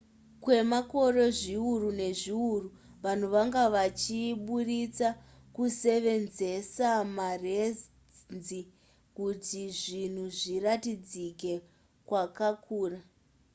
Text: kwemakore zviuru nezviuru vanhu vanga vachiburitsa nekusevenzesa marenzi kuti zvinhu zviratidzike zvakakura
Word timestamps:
kwemakore 0.43 1.23
zviuru 1.39 1.89
nezviuru 2.01 2.67
vanhu 3.03 3.27
vanga 3.33 3.63
vachiburitsa 3.75 5.09
nekusevenzesa 5.15 6.87
marenzi 7.17 8.59
kuti 9.15 9.61
zvinhu 9.79 10.25
zviratidzike 10.39 11.53
zvakakura 12.07 12.99